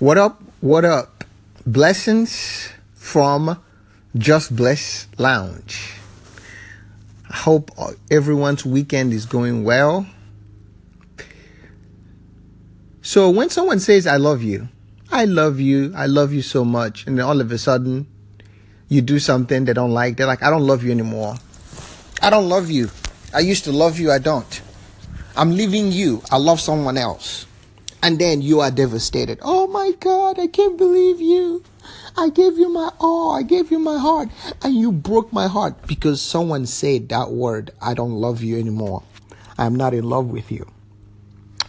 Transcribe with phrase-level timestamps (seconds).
[0.00, 0.40] What up?
[0.62, 1.24] What up?
[1.66, 3.62] Blessings from
[4.16, 5.92] Just Bless Lounge.
[7.28, 7.70] I hope
[8.10, 10.06] everyone's weekend is going well.
[13.02, 14.70] So, when someone says, I love you,
[15.12, 18.06] I love you, I love you so much, and then all of a sudden
[18.88, 21.34] you do something they don't like, they're like, I don't love you anymore.
[22.22, 22.88] I don't love you.
[23.34, 24.62] I used to love you, I don't.
[25.36, 27.44] I'm leaving you, I love someone else
[28.02, 29.38] and then you are devastated.
[29.42, 31.62] Oh my God, I can't believe you.
[32.16, 34.28] I gave you my all, I gave you my heart,
[34.62, 39.02] and you broke my heart because someone said that word, I don't love you anymore.
[39.58, 40.70] I'm not in love with you.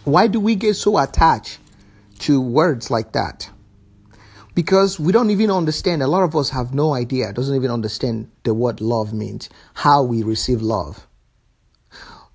[0.04, 1.58] Why do we get so attached
[2.20, 3.50] to words like that?
[4.54, 6.02] Because we don't even understand.
[6.02, 10.02] A lot of us have no idea, doesn't even understand the word love means, how
[10.02, 11.06] we receive love.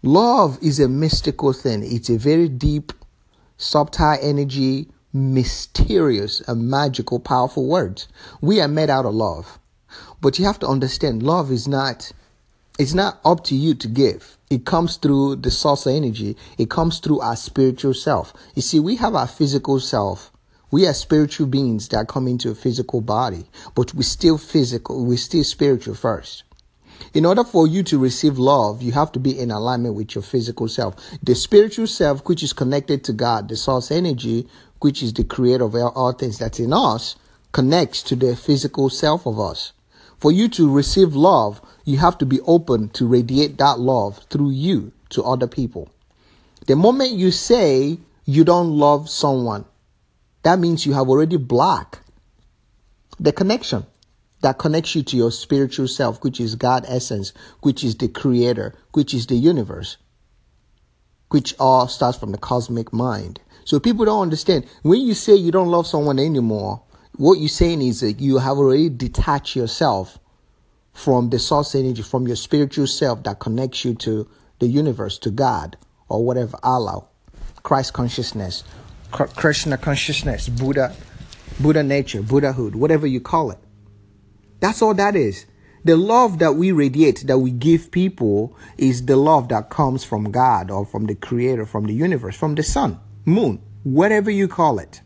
[0.02, 1.84] Love is a mystical thing.
[1.84, 2.94] It's a very deep
[3.58, 8.08] subtle energy, mysterious and magical, powerful words.
[8.42, 9.60] We are made out of love.
[10.22, 12.12] But you have to understand love is not
[12.80, 14.38] it's not up to you to give.
[14.52, 16.38] It comes through the source of energy.
[16.60, 18.34] It comes through our spiritual self.
[18.54, 20.32] You see, we have our physical self.
[20.70, 25.06] We are spiritual beings that come into a physical body, but we're still physical.
[25.06, 26.44] We're still spiritual first.
[27.14, 30.22] In order for you to receive love, you have to be in alignment with your
[30.22, 30.96] physical self.
[31.24, 34.48] The spiritual self, which is connected to God, the source energy,
[34.80, 37.16] which is the creator of all things that's in us,
[37.52, 39.74] connects to the physical self of us.
[40.20, 44.52] For you to receive love, you have to be open to radiate that love through
[44.52, 45.90] you to other people.
[46.66, 49.66] The moment you say you don't love someone,
[50.44, 52.02] that means you have already blocked
[53.20, 53.86] the connection
[54.42, 58.76] that connects you to your spiritual self, which is God essence, which is the creator,
[58.94, 59.98] which is the universe,
[61.30, 63.40] which all starts from the cosmic mind.
[63.66, 64.66] So people don't understand.
[64.84, 66.84] When you say you don't love someone anymore,
[67.18, 70.20] what you're saying is that you have already detached yourself
[70.94, 74.30] from the source energy, from your spiritual self that connects you to
[74.60, 75.78] the universe, to God,
[76.10, 77.06] or whatever, Allah,
[77.64, 78.64] Christ consciousness,
[79.12, 80.96] Krishna consciousness, Buddha,
[81.60, 83.58] Buddha nature, Buddhahood, whatever you call it.
[84.60, 85.46] That's all that is.
[85.84, 90.32] The love that we radiate, that we give people, is the love that comes from
[90.32, 94.80] God or from the Creator, from the universe, from the sun, moon, whatever you call
[94.80, 95.02] it.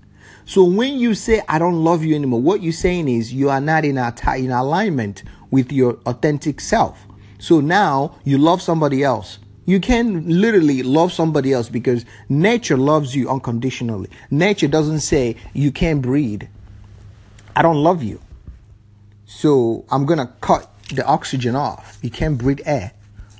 [0.45, 3.62] So when you say, I don't love you anymore, what you're saying is you are
[3.62, 7.06] not in, in alignment with your authentic self.
[7.38, 9.39] So now you love somebody else.
[9.66, 14.09] You can literally love somebody else because nature loves you unconditionally.
[14.31, 16.44] Nature doesn't say you can't breathe.
[17.56, 18.19] I don't love you.
[19.34, 21.97] So I'm gonna cut the oxygen off.
[22.02, 22.92] You can't breathe air.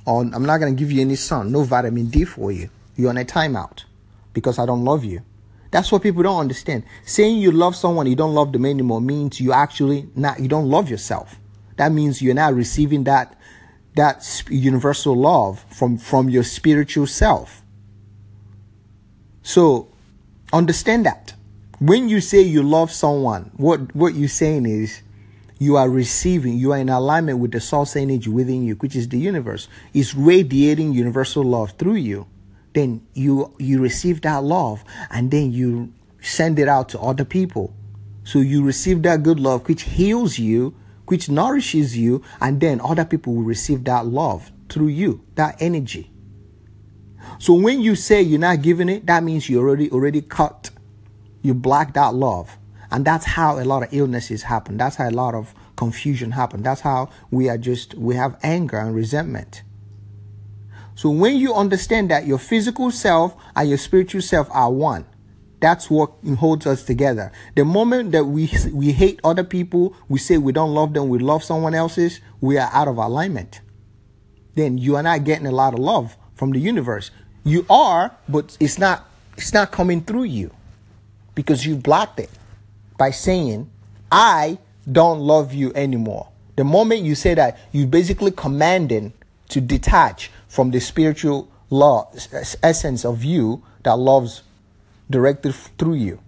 [0.06, 2.70] Or I'm not gonna give you any sun, no vitamin D for you.
[2.96, 3.84] You're on a timeout
[4.32, 5.20] because I don't love you.
[5.70, 6.84] That's what people don't understand.
[7.04, 10.68] Saying you love someone, you don't love them anymore means you actually not you don't
[10.68, 11.36] love yourself.
[11.76, 13.38] That means you're not receiving that
[13.94, 17.62] that universal love from from your spiritual self.
[19.42, 19.88] So
[20.52, 21.34] understand that.
[21.78, 25.02] When you say you love someone, what what you're saying is
[25.62, 29.08] you are receiving, you are in alignment with the source energy within you, which is
[29.08, 32.26] the universe, is radiating universal love through you.
[32.74, 37.74] Then you you receive that love and then you send it out to other people.
[38.24, 40.74] So you receive that good love which heals you,
[41.06, 46.10] which nourishes you, and then other people will receive that love through you, that energy.
[47.38, 50.70] So when you say you're not giving it, that means you already already cut,
[51.42, 52.58] you block that love.
[52.92, 54.76] And that's how a lot of illnesses happen.
[54.76, 56.62] That's how a lot of confusion happen.
[56.62, 59.62] That's how we are just, we have anger and resentment.
[60.94, 65.06] So when you understand that your physical self and your spiritual self are one,
[65.58, 67.32] that's what holds us together.
[67.54, 71.18] The moment that we we hate other people, we say we don't love them, we
[71.18, 73.62] love someone else's, we are out of alignment.
[74.54, 77.10] Then you are not getting a lot of love from the universe.
[77.42, 80.50] You are, but it's not it's not coming through you
[81.34, 82.28] because you blocked it
[83.02, 83.68] by saying,
[84.12, 86.28] I don't love you anymore.
[86.54, 89.12] The moment you say that, you basically commanding
[89.48, 92.12] to detach from the spiritual law
[92.62, 94.44] essence of you that loves
[95.10, 96.20] directed through you.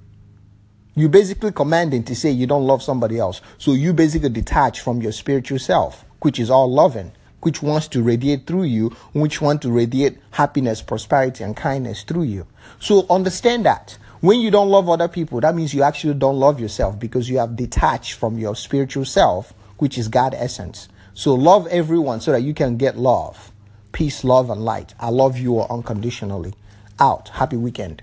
[0.96, 3.40] You basically commanding to say you don't love somebody else.
[3.58, 7.12] So you basically detach from your spiritual self, which is all loving,
[7.42, 12.24] which wants to radiate through you, which want to radiate happiness, prosperity, and kindness through
[12.24, 12.48] you.
[12.80, 13.96] So understand that.
[14.24, 17.36] When you don't love other people, that means you actually don't love yourself because you
[17.36, 20.88] have detached from your spiritual self, which is God essence.
[21.12, 23.52] So love everyone so that you can get love.
[23.92, 24.94] Peace, love, and light.
[24.98, 26.54] I love you all unconditionally.
[26.98, 27.28] Out.
[27.34, 28.02] Happy weekend.